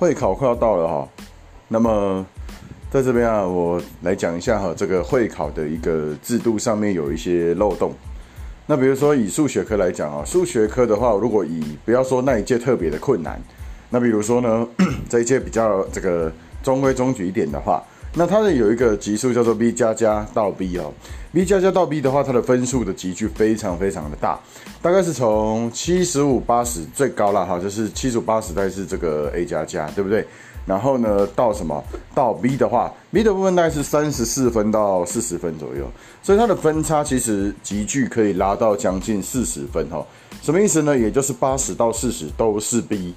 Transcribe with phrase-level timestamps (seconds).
[0.00, 1.06] 会考快要到了哈，
[1.68, 2.24] 那么
[2.90, 7.92] 在这边啊，我来讲一下哈，这个会考的一个制度上面有一些漏洞。
[8.66, 13.38] 那比如说以数学科来讲啊，数学科的话，如果以不要说那一届特别的困难，
[13.90, 14.66] 那比如说呢，
[15.06, 17.84] 这一届比较这个中规中矩一点的话。
[18.12, 20.92] 那它的有一个级数叫做 B 加加到 B 哦
[21.32, 24.38] ，B 加加到 B 的话，它的分数的级距非常非常的大，
[24.82, 30.26] 大概是从七十五八十最高了哈，就是七十五八十大概是这个 A 加加，对不对？
[30.66, 35.88] 然后呢，到什么到 B 的话，B 的部分大概是三十四分到四十分左右，
[36.20, 40.04] 所以它的分差其实级距可以拉到将近四十分哈，
[40.42, 40.98] 什么意思呢？
[40.98, 43.14] 也就是八十到四十都是 B。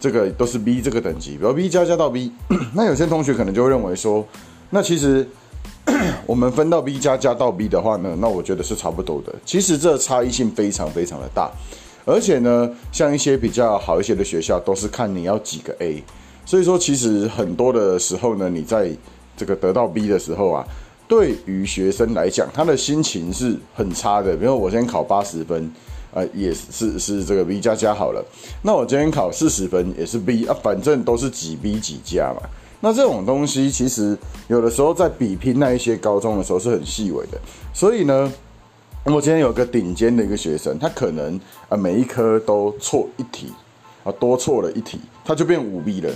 [0.00, 2.32] 这个都是 B 这个等级，比如 B 加加到 B，
[2.74, 4.26] 那有些同学可能就会认为说，
[4.70, 5.28] 那其实
[6.24, 9.34] 我们分到 B 加加到 B 的话呢，那我觉得是差不多的。
[9.44, 11.50] 其实这差异性非常非常的大，
[12.06, 16.02] 而且呢，像一些比较好一些的学校，都是看你要几个 A，
[16.46, 18.90] 所以说其实很多的时候呢，你在
[19.36, 20.66] 这个得到 B 的时候啊，
[21.06, 24.34] 对于学生来讲，他的心情是很差的。
[24.34, 25.70] 比如我先考八十分。
[26.12, 28.24] 啊，也是是这个 B 加加好了。
[28.62, 32.48] 那我今天考四十分也是 B 啊，反正都是几 B 几加嘛。
[32.80, 34.16] 那这种东西其实
[34.48, 37.38] 有的时候在比拼那一些高中的时候是很细微的。
[37.72, 38.32] 所以呢，
[39.04, 41.38] 我今天有个顶尖的一个学生，他可能
[41.68, 43.52] 啊每一科都错一题
[44.02, 46.10] 啊，多错了一题，他就变五 B 了。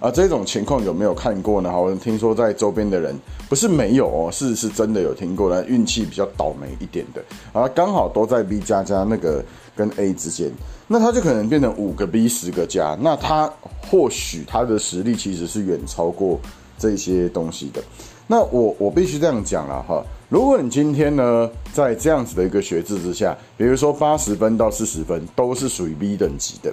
[0.00, 1.70] 啊，这种情况有没有看过呢？
[1.70, 3.14] 好，听说在周边的人
[3.50, 9.44] 不是没有哦，是是真的有听过的，运气比较倒霉一点的啊，刚好都在 B 加加那个
[9.76, 10.50] 跟 A 之间，
[10.88, 13.52] 那他就可能变成五个 B 十个加，那他
[13.90, 16.40] 或许他的实力其实是远超过
[16.78, 17.82] 这些东西的。
[18.26, 26.72] 那我我必须这样讲了哈，如果你今天呢在这样子的一个学制之下，比如说八十分到四十分都是属于 B 等级的。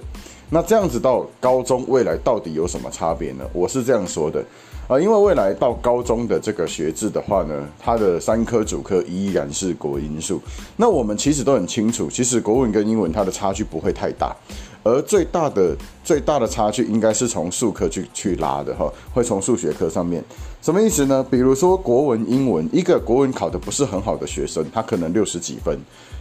[0.52, 3.44] 那这样子到高中未来到底有什么差别呢？
[3.54, 4.46] 我是这样说的，
[4.88, 10.40] 啊，因为未来到高中的这个学制的话呢，它的三科主科依然是国英数。
[10.76, 14.36] 那我们其实都很清楚，其实国文跟英文它的差距不会太大，
[14.84, 20.24] 而最大的最大的差距应该是从数科去去拉的哈，会从数学科上面。
[20.62, 21.26] 什么意思呢？
[21.30, 25.76] 比如说国文、英文，一个国文考的不是很好的学生，他可能六十几分；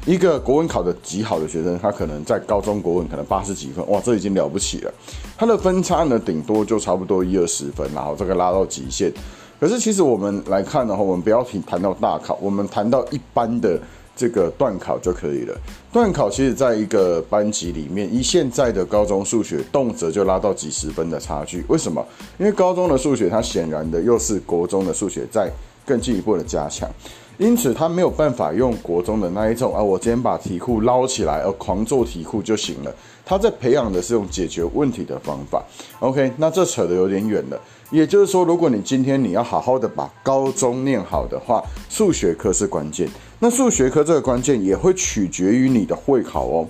[0.04, 3.84] 一个国文考的极好的学生，他可能在高中国文可能八十几分。
[3.88, 4.92] 哇，这已经了不起了。
[5.36, 9.12] 他的分差呢，顶多就差不多一二十分，然后这个拉到极限。
[9.58, 13.80] 可是其实我们来看的话，我们不要提谈到大考，我们谈到一般的。
[14.16, 15.54] 这个断考就可以了。
[15.92, 21.62] 断考其实在一个班级里面，以现在的高中数学，动辄就拉到几十分的差距。
[21.68, 22.04] 为什么？
[22.38, 25.52] 因为高中的数学，它显然的又是国中的数学在
[25.84, 26.90] 更进一步的加强，
[27.38, 32.94] 因此他没有办法用国中的那一种啊，我今天把题库捞起来，而狂做题库就行了。
[33.24, 35.62] 他在培养的是用解决问题的方法。
[35.98, 37.60] OK，那这扯得有点远了。
[37.90, 43.08] 也就是说，如果你今天你要好好的把高中念好的话，数学科是关键。
[43.38, 46.66] 那数学科这个关键也会取决于你的会考哦。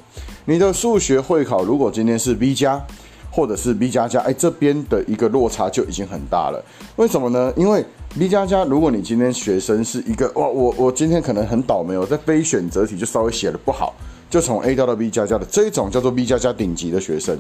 [0.47, 2.85] 你的数学会考如果今天是 B 加，
[3.31, 6.63] 或者是 B 加加，哎，这边的一个落差就已经很大了。
[6.97, 7.53] 为什么呢？
[7.57, 7.85] 因为
[8.19, 13.95] B 加加，如果你今天学生是一个哇，我我今天可能很倒霉，我在非选择题就稍微写的不好，
[14.31, 17.39] 就从 A 调到 B 加加的这一种叫做 B 加加顶级的学生。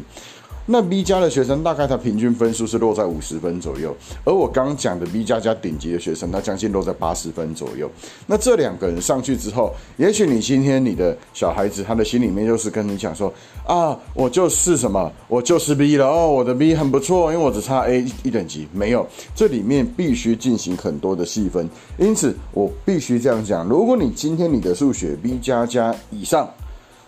[0.69, 7.88] 那 B 加的学生大概他平均分数是落在五十分左右，而我刚讲的 B 加加顶级的学生，他将近落在八十分左右。
[8.27, 13.32] 那这两个人上去之后，也许你今天你的小孩子他的心里面就是跟你讲说
[13.65, 18.66] 啊，我就是什么，我就是 B 了哦，我的 B 很不错，因为我只差 A 一等级。
[18.72, 19.06] 没有，
[19.37, 26.48] 这里面必须进行很多的细分，因此我必须这样讲：如果你今天你的数学 B 加加以上。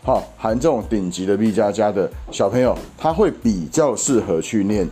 [0.03, 4.88] 好，含这种顶级的 B 加加的小朋友，他会比较适合去念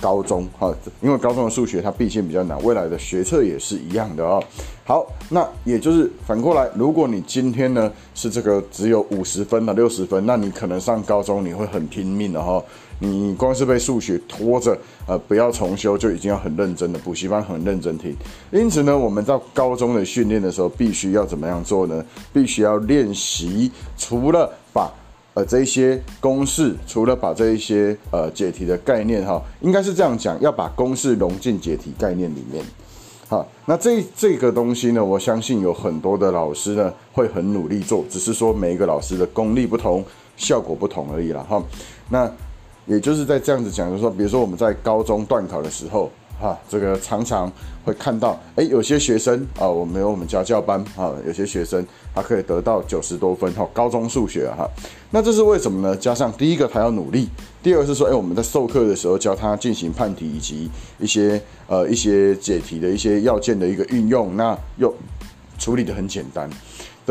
[0.00, 4.42] 高中哈，因为高中的数学它毕竟比较难，未来的学测也是一样的哦。
[4.84, 12.62] 好，那也就是反过来，如果你今天呢是这个只有五十分的六十分，那你可能上高中你会很拼命的哈。
[13.02, 18.14] 你光是被数学拖着，呃，不要重修就已经要很认真的补习班很认真听。
[18.50, 22.04] 因此呢，我们在高中的训练的时候，必须要怎么样做呢？
[22.30, 24.92] 必须要练习，除了把
[25.40, 32.62] 呃这些公式，除了把这一些呃解题的概念哈，应该是这样讲，要把公式融进解题概念里面。
[33.26, 40.04] 好，那这这个东西呢，我相信有很多的老师呢会很努力做，只是说每一个老师的功力不同，
[40.36, 41.62] 效果不同而已了哈。
[42.10, 42.30] 那
[42.86, 46.10] 也就是在这样子讲，就说，比如说我们在高中段考的时候，
[46.40, 47.52] 哈，这个常常
[47.84, 54.68] 会看到，哎，有些学生啊，我们有我们家教班啊，有些学生他可以得到九十多分哈，高中数学哈，
[55.10, 55.94] 那这是为什么呢？
[55.94, 57.28] 加上第一个他要努力，
[57.62, 64.94] 第二是说，哎，我们在授课的时候教他进行判题以及一些呃一些解题的一些要件的一个运用，那又
[65.58, 66.48] 处理的很简单。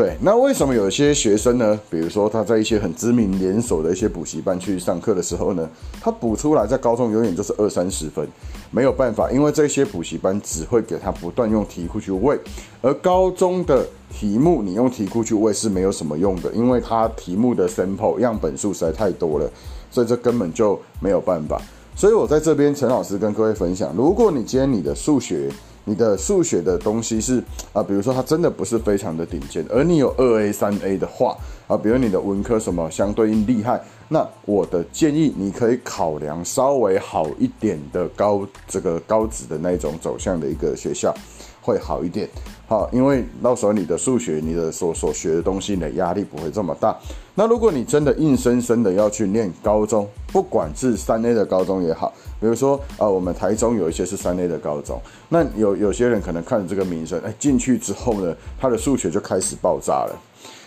[0.00, 1.78] 对，那为什么有些学生呢？
[1.90, 5.68] 比如说他在一些很知名连锁的一些补习班去上课的时候呢，
[6.00, 8.26] 他补出来在高中永远就是二三十分，
[8.70, 12.40] 没有办法，因为这些补习班只会给他不断用题库去喂，
[12.80, 19.46] 而高中的题目你用题库去喂是没有什么用的，因为它题目的 sample 样本数实在太多了，
[19.90, 21.60] 所以这根本就没有办法。
[21.94, 25.50] 所以我在这边陈老师跟各位分享，如果你今天你的数学，
[25.84, 27.42] 你的数学的东西是
[27.72, 31.36] 啊，比如说它真的不是非常的顶尖，而你有二 A、三 A 的话
[31.66, 41.14] 啊，比如你的文科什么相对应厉害，那我的建议你可以考量稍微好一点的高这个高职的那种走向的一个学校。
[41.60, 42.28] 会好一点，
[42.66, 46.96] 好，因为到时候你的数学，你的所所学的东西，你的压力不会这么大。
[47.34, 60.18] 那如果你真的硬生生的要去念高中，不管是三 A 的高中也好，比如说啊，我们台中有一些是三 A 的高中，那有有些人可能看着这个名声，哎，进去之后呢，他的数学就开始爆炸了。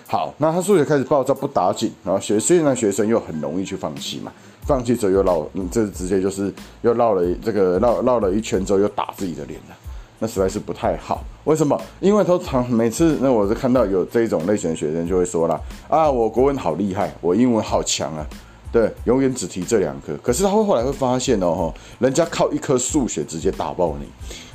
[0.07, 4.31] 好，那他数学开始爆炸不打紧，然后学现在学生又很容易去放弃嘛，
[4.61, 9.75] 放弃之后又绕，这直接就是又绕了这个绕绕了一圈之后又打自己的脸了。
[10.23, 11.77] 那实在是不太好，为什么？
[11.99, 18.25] 因为通常每次那我是看到有这种类型的学生就会说了啊，我国文好厉害，我英文好强啊，
[18.71, 20.15] 对，永远只提这两科。
[20.23, 24.07] 可是他会后来会发现哦，人家靠一科数学直接打爆你，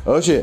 [0.07, 0.43] 而且。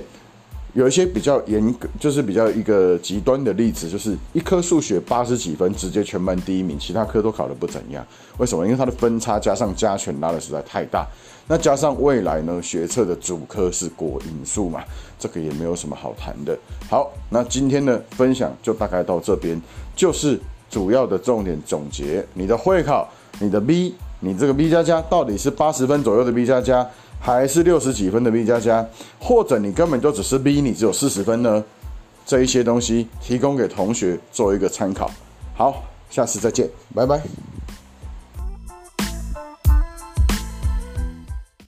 [0.76, 8.06] 有一些比较严格，就是比较一个极端的例子，就是一科数学八十几分，直接全班第一名，其他科都考得不怎样。
[8.38, 8.66] 为什么？
[8.66, 11.08] 因为它的分差加上加权拉的实在太大。
[11.48, 14.84] 那加上未来呢，学测的主科是国因数嘛，
[15.18, 16.58] 这个也没有什么好谈的。
[16.90, 19.60] 好，那今天的分享就大概到这边，
[19.96, 20.38] 就是
[20.70, 22.26] 主要的重点总结。
[22.34, 26.86] 你的会考，你的 B，你这个 B 加加到底是八十分左右的 B 加加？
[27.20, 28.88] 还是六十几分的 B 加加，
[29.20, 31.64] 或者你根本就只是 B，你只有四十分呢？
[32.26, 35.12] 这一些东西提供给同学做一个参考。
[35.56, 37.22] 好，下次再见，拜拜。